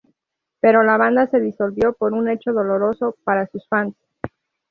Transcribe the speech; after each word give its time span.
Pero 0.59 0.81
la 0.83 0.97
banda 0.97 1.27
se 1.29 1.39
disolvió, 1.39 1.93
por 1.93 2.13
un 2.13 2.27
hecho 2.27 2.53
doloroso 2.53 3.15
para 3.23 3.45
sus 3.45 3.67
fans. 3.69 3.93